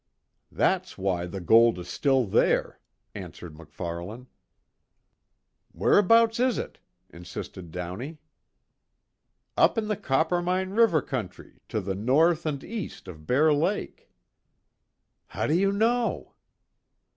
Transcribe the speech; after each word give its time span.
"That's 0.51 0.97
why 0.97 1.27
the 1.27 1.39
gold 1.39 1.77
is 1.77 1.87
still 1.87 2.25
there," 2.25 2.79
answered 3.13 3.55
MacFarlane. 3.55 4.25
"Where 5.73 6.01
'bouts 6.01 6.39
is 6.39 6.57
it?" 6.57 6.79
insisted 7.11 7.69
Downey. 7.69 8.17
"Up 9.55 9.77
in 9.77 9.89
the 9.89 9.95
Coppermine 9.95 10.71
River 10.71 11.03
country, 11.03 11.61
to 11.69 11.79
the 11.79 11.93
north 11.93 12.47
and 12.47 12.63
east 12.63 13.07
of 13.07 13.27
Bear 13.27 13.53
Lake." 13.53 14.09
"How 15.27 15.45
do 15.45 15.53
you 15.53 15.71
know?" 15.71 16.33